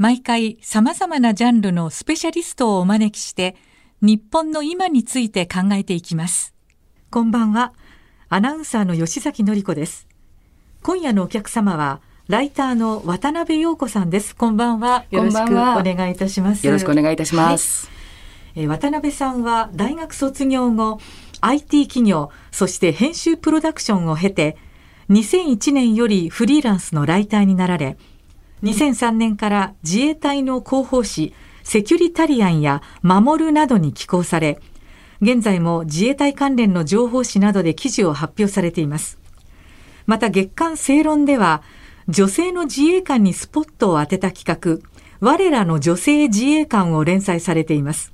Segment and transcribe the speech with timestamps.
[0.00, 3.54] 毎回様々なジャンルのスペシャリストをお招きして
[4.00, 6.54] 日本の今について考えていきます。
[7.10, 7.74] こんばんは。
[8.30, 10.08] アナウンサーの吉崎のり子です。
[10.82, 14.34] 今夜のお客様はライターの渡辺陽子さんです。
[14.34, 15.04] こんばんは。
[15.10, 16.66] よろしくお願いいたします。
[16.66, 17.86] よろしくお願いいたします。
[18.54, 20.98] はい、え渡辺さんは大学卒業後、
[21.42, 24.56] IT 企業、そして編集プロダクションを経て、
[25.10, 27.98] 2001年よりフリーランスのライターになられ、
[28.62, 34.60] 2003年から自衛隊の広報誌、セキュリタリアンや守るなどに寄稿され、
[35.22, 39.18] 現在も自衛隊関連の情報誌などで記事を発表されています。
[40.06, 41.62] また月刊正論では、
[42.08, 44.88] 女性の自衛官にスポットを当てた企画、
[45.20, 48.12] 我らの女性自衛官を連載されています。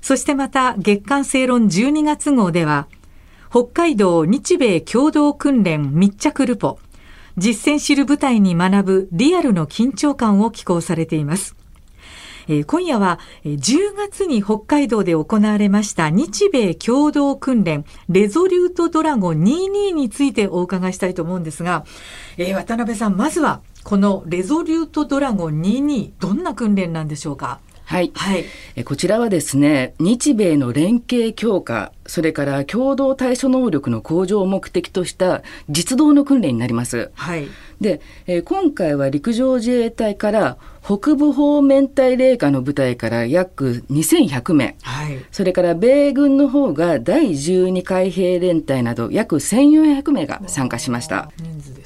[0.00, 2.88] そしてまた月刊正論12月号では、
[3.50, 6.78] 北海道日米共同訓練密着ルポ、
[7.38, 11.56] 実践知る舞台に学ぶリアルの緊張感を寄稿されています。
[12.50, 21.84] え、今夜は10月に北海道で行われました日米共同訓練レゾリュートドラゴン22についてお伺いしたいと思うんですが、
[22.38, 27.60] え、渡辺さん、まずはこのレゾリュートドラゴン22、どんな訓練なんでしょうか？
[27.88, 28.44] はい、はい、
[28.76, 37.10] えこちらはですね日米の連携強化それから共同対処能力の向上を目的とした実動の訓練になります。
[37.14, 37.48] はい、
[37.80, 51.30] で、え今回は陸上自衛隊から北部方面隊霊下の部隊から約2100名、はい、それから米軍の方が第12海兵連隊など約1400名が参加しました。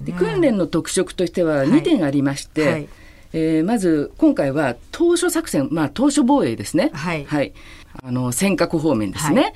[0.00, 2.88] で、ね、訓練の特色としては2点ありまして、はい
[3.34, 7.52] えー、まず今回は当初作戦、まあ、当初防衛ですね、はい、はい、
[8.00, 9.52] あの尖閣方面ですね、はい、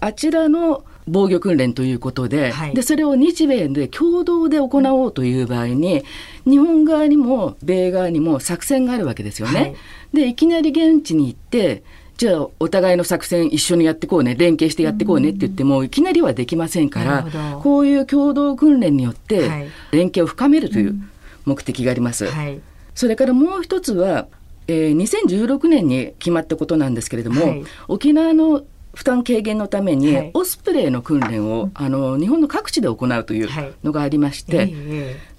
[0.00, 6.04] あちらの防御訓練ということではい、でそれを日米で共同で行おうという場合に
[6.44, 9.60] 日本側にも米側にも作戦があるわけですよね。
[9.60, 9.76] はい、
[10.12, 11.82] でいきなり現地に行って
[12.18, 17.26] じゃあお互いの作戦一緒にやっていこうね連携してやっていこうねって言ってもいきなりはできませんから
[17.62, 20.94] こういう共同訓練によって連携を深めるという
[21.46, 22.26] 目的があります。
[22.26, 22.60] はい
[22.94, 24.26] それからもう一つは、
[24.68, 28.62] えー、2016年に決まったことなんですけれども、はい、沖縄の
[28.94, 33.48] 負担軽減のために、オスプレイの訓練を、あの日本の各地で行うという
[33.82, 34.74] のがありまして、はい、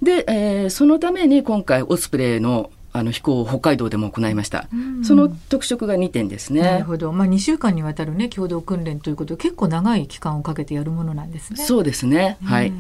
[0.01, 4.67] で、えー、そのために今回オスプレイのあの飛行を北海道でも行いました。
[5.03, 6.61] その特色が2点ですね。
[6.61, 7.11] なるほど。
[7.11, 11.63] まあ2週間にわたるね共同訓練ということで結構長い期間をかけてやるものなんですね。
[11.63, 12.37] そうですね。
[12.43, 12.71] はい。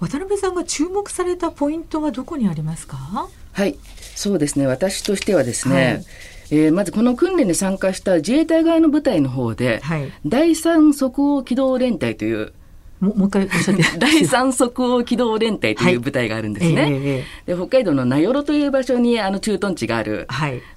[0.00, 3.28] 渡辺さんが注目されたポイントはどこにありますか？
[3.52, 3.76] はい。
[4.18, 4.66] そうですね。
[4.66, 5.74] 私としてはですね。
[5.74, 6.04] はい
[6.50, 12.54] えー、まずこの訓練に参加した自衛隊側の部隊の方で、はい、第三即応機動連隊という
[13.00, 16.82] ももう一回おっしゃって 第三即応機動連隊という部隊があるんですね。
[16.82, 20.26] はいえー、で北海道の名寄という場所にあの駐屯地がある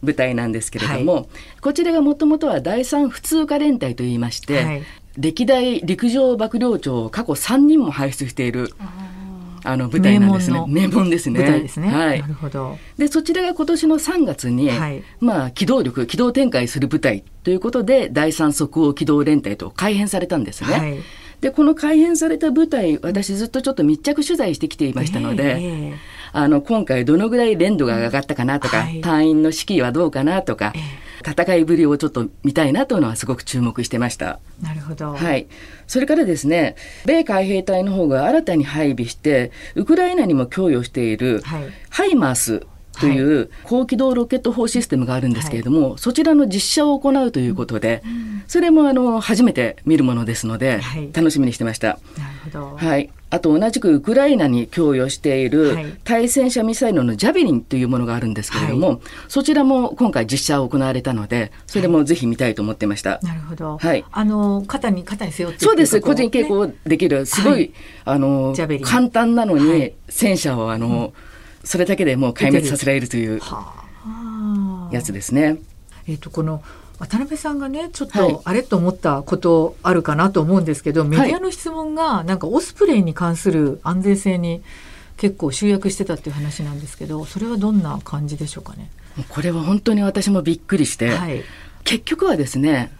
[0.04, 1.26] 部隊なんですけれども、はい、
[1.62, 4.84] こちらがもともとは第三普通科連隊といいまして、はい、
[5.18, 8.74] 歴代陸上幕僚長を過去3人も輩出している。
[9.64, 10.64] あの舞台なんですね。
[10.68, 11.40] 名門ですね。
[11.40, 11.88] 舞台ですね。
[11.90, 12.22] はい。
[12.22, 12.78] なるほど。
[12.98, 20.74] で、そちらが今年の3月に、はい、まあ、機動力、機動展開する部隊ということで、第三即応機動連隊と改編されたんですね。
[20.74, 21.00] はい
[21.42, 25.96] でこの改編された舞台私ずっとちょっと密着取材してきていましたので、えー、
[26.34, 30.82] あの今回どのぐらい連度が上がったかなとか、はい、隊員の士気はどうかなとか、えー、
[31.22, 34.40] 戦いぶりをちょっと見たいなというのはすごく注目してました。
[34.62, 35.14] なるほど。
[35.14, 35.48] はい。
[35.88, 36.76] それからですね、
[37.06, 42.66] 米海兵隊の方が新たに配備して、ウクライナにも供与している、はい、ハイマース
[43.00, 51.88] という高機動ロケット砲システムがあるんですけれども、はい、そちらの実写を行うということで、うん、それもあの初めて見るものですので、はい、楽しみにしてました。
[51.88, 52.00] なる
[52.44, 52.76] ほど。
[52.76, 53.10] はい。
[53.30, 59.00] あと同じくウクライナに供与している対戦車ミサイルのジャベリンというものがあるんですけれども、はい、
[59.30, 63.22] そちらも今回実写行われたので、それもぜひ見たいと思ってました。
[63.24, 63.78] なるほど。
[63.78, 64.04] はい。
[64.12, 66.02] あの肩に肩に背負ってそうです。
[66.02, 67.72] 個人傾向できるすごい、
[68.04, 68.54] あの
[68.84, 71.14] 簡単なのに戦車をあの、
[71.64, 73.40] それだけでもう壊滅させられるという
[74.92, 75.56] やつですね。
[76.06, 76.62] えっ、とこの
[77.02, 84.62] 渡辺さんがねちょっとあれと思ったことあるかなと思うんですけど、はい、メディアの質問がなんかオスプレイに関する安全性に
[85.18, 88.92] 結構集約してたっていう話なんですけどそれはどんな感じでしょうかね？
[89.30, 91.44] これは本当に私もびっくりして、はい、
[91.84, 92.92] 結局はですね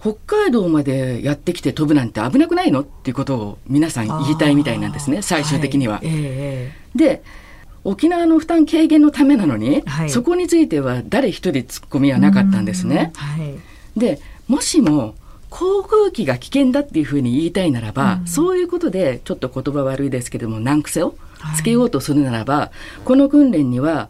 [0.00, 2.80] 北海道までやってきて飛ぶなんて危なくないの？
[2.80, 5.98] っていうことを皆さん言いたいみたいなんですね最終的には。
[5.98, 7.22] はいえー、で
[7.84, 13.12] 沖縄の負担軽減のためなのに、はい、そこについては誰一人ツッコミはなかったんですね。
[13.16, 15.14] はい、でもしも
[15.48, 21.14] 航空機が危険だっていうふうに言いたいならば、うん、そういうことでちょっと言葉悪いですけども難癖を
[21.56, 22.70] つけようとするならば、はい、
[23.04, 24.08] この訓練には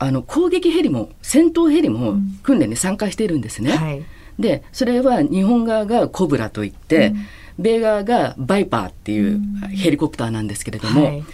[0.00, 3.72] あの攻撃ヘリも戦闘ヘリも訓練に参加しているんですね。
[3.72, 4.04] うんはい、
[4.38, 7.26] でそれは日本側がコブラといって、うん、
[7.58, 9.40] 米側がバイパーっていう
[9.70, 11.24] ヘリコプターなんですけれども、はい、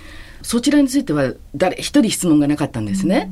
[0.44, 3.30] そちらについては誰一人質問がなかったんですね。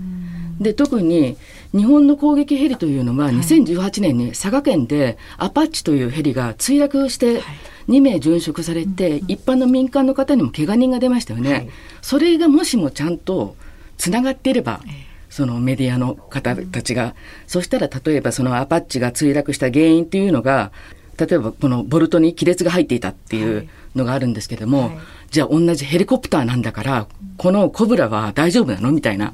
[0.61, 1.37] で特に
[1.73, 7.43] 日本の攻撃ヘリというのは2018年に佐賀県でアパッチというヘリが墜落して
[7.89, 11.69] 2名殉職されて一般の民間の方にも怪我人が出ましたよね。
[12.01, 13.57] それがもしもちゃんと
[13.99, 14.81] つながっていれば、
[15.29, 17.15] そのメディアの方たちが、
[17.47, 20.73] そしたら例えばそのアパッチが墜落した原因っていうのが
[21.19, 24.91] 例えばこのボルトに亀裂が入っていたっていうのがあるんですけども、はい
[25.33, 27.07] じゃあ同じヘリコプターなんだから、
[27.39, 29.33] このコブラは大丈夫なのみたいな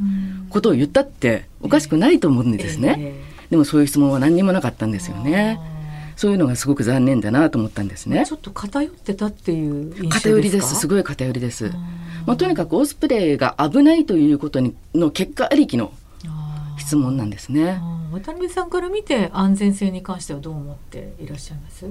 [0.48, 2.96] ことを言ったっておかしくないと思うんですね。
[3.00, 5.58] えー、でもそういう質問は何にもなかったんですよね。
[6.14, 8.24] そういうのがすごく残念だなと思ったんですね。
[8.26, 10.76] ちょっと偏ってたっていう偏りです。
[10.76, 11.72] すごい偏りです。
[12.26, 15.92] まあ、とにかくオスプレイが危ないということにの結果ありきの
[16.78, 17.80] 質問なんですね。
[18.12, 21.86] 渡辺さんから見て安全性に関してはどう思っていらっしゃいます？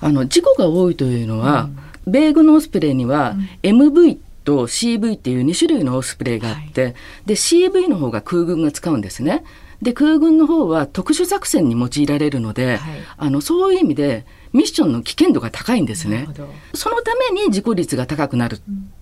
[0.00, 1.68] あの事故が多いというのは、
[2.06, 6.94] うん、米軍のオスプレイには、うん、MV と CV っていう2種類のオスプレイがあって、はい、
[7.26, 9.44] で CV の方が空軍が使うんですね。
[9.82, 12.78] で空軍の方は特殊作戦に用いられるので、はい、
[13.16, 16.26] あのそういう意味でミッションの危険度が高いんですね。
[16.74, 18.60] そのために事故率が高くなる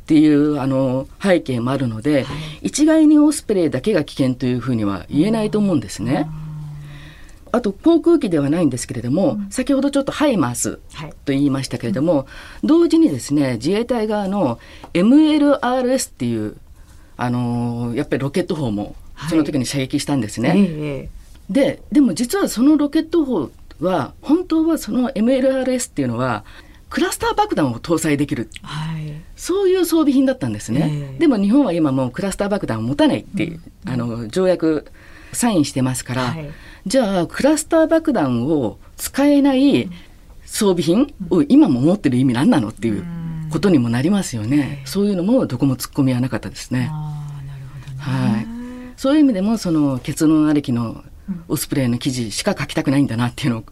[0.09, 2.33] っていう、うん、あの背景もあるので、は
[2.63, 6.27] い、一概にオスプレイだけが危険というふうには言えないと思うんですね。
[7.53, 10.77] あと航空機ではないんですけれども、うん、先ほどちょっとハイマース
[11.25, 12.27] と言いましたけれども、はい、
[12.67, 14.59] 同時にですね自衛隊側の
[14.95, 16.57] MLRS っていう
[17.19, 18.95] あのー、やっぱりロケット砲も
[19.29, 20.49] その時に射撃したんですね。
[20.49, 23.51] はい、ででも実はそのロケット砲
[23.81, 26.45] は本当はその MLRS っていうのは
[26.91, 34.87] クラスター爆弾を搭載できる、はい、そういう装備品だったんですね、えー、でも日本は今もうクラスター爆弾を持たないっていう、うん、あの条約
[35.33, 36.51] サインしてますから、はい、
[36.87, 39.91] じゃあクラスター爆弾を使えない
[40.47, 43.05] 装備品を今も持ってる意味何なのっていう
[43.51, 46.81] ことにもなりますよね、そういうのもどこも突っ込みはなかったですね。
[46.81, 46.91] ね。
[47.99, 48.47] はい、
[48.97, 51.05] そういう意味でもその結論ありきの
[51.49, 53.65] オスプレイの記事しか書きたくないんだなっていうのを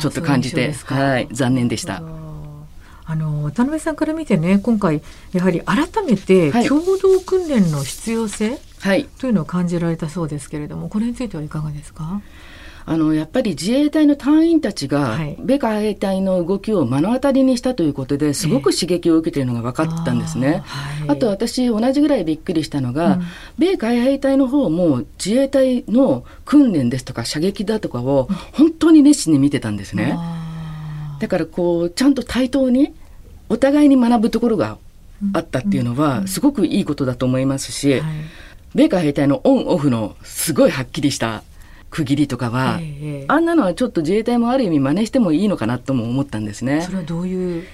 [0.00, 2.02] ちょっと感じて、はい、残念でした。
[3.04, 5.02] あの渡辺さんから見てね今回
[5.32, 12.22] やはり改めて共同訓練の必要性、はい、というのを感じられたそうですけれどもこれについてはいかがですか？
[12.84, 20.64] あのやっぱり自衛隊の隊員たちが、米海兵隊の動きを目の当たりにしたということですごく刺激を受けているのが分かったんですね。
[21.02, 23.22] えー、あはい、あと私、同じぐらいびっくりしたのが、うん、
[23.56, 30.18] 米海兵隊の方も自衛隊の訓練ですとか射撃だとかを本当に熱心に見てたんですね。
[31.22, 32.92] だからこうちゃんと対等に
[33.48, 34.76] お互いに学ぶところが
[35.34, 38.02] あったっていうのはすごくいいことだと思いますし、はい、
[38.74, 41.44] 米海兵隊のオンオフのすごいはっきりした
[41.90, 46.80] 区切りとかは、えあんなのはちょっと自衛隊もある意味真似してもいいのかなとも思ったんですね。
[46.80, 47.64] それはどういう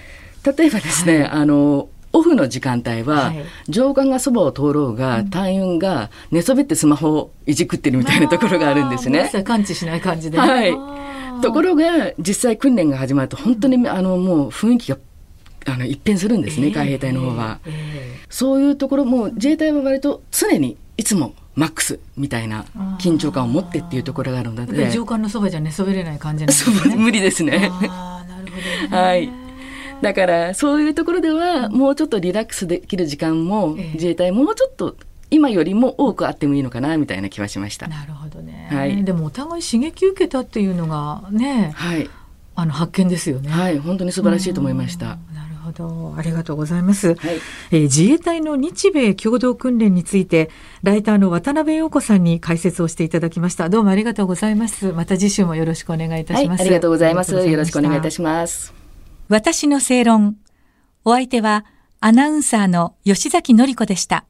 [0.44, 0.70] 例え。
[0.70, 9.30] ばですね、はい、あのオフの時間帯は、はい、上官がそばを通ろうが、うん、隊員が寝そべってスマホをいじくってるみたいなところがあるんですね。
[9.44, 10.38] 感知しない感じで。
[10.38, 10.72] はい。
[11.40, 14.98] ところが実際訓練が始まると本当に、うん、あのもう雰囲気が
[15.66, 22.64] あの一変するんですね、えー、海兵隊の方は、えーえー、そういうところも自衛隊は割と常にいつもマックスみたいな
[23.00, 24.90] 緊張感を持ってっていうところがあるので。
[24.90, 26.94] 上官のそばじゃ寝そべれない感じなんですね。
[26.98, 27.58] 無理ですね。
[27.58, 29.47] なるほど、ね、 はい
[30.02, 34.96] だからそういうところではもうちょっとリラックスできる時間も自衛隊もうちょっと
[35.30, 37.86] 今よりも多くあってもいいのかなみたいな気はしました。
[37.86, 38.68] なるほどね。
[38.70, 42.08] はい、でもお互い刺激受けたっていうのがね、はい、
[42.54, 43.50] あの発見ですよね。
[43.50, 45.18] はい、本当に素晴らしいと思いました。
[45.34, 46.14] なるほど。
[46.16, 47.08] ありがとうございます。
[47.08, 47.16] はい、
[47.70, 50.48] えー、自衛隊の日米共同訓練について、
[50.82, 53.68] ライターの渡辺陽子さんに解説をしていただきました。
[53.68, 54.92] どうもありがとうございます。
[54.92, 56.60] また次週もよろしくお願いいたします。
[56.60, 57.34] はい、ありがとうございます。
[57.34, 58.77] よろしくお願いいたします。
[59.30, 60.38] 私の正論。
[61.04, 61.66] お相手は、
[62.00, 64.24] アナウンサーの吉崎のり子でした。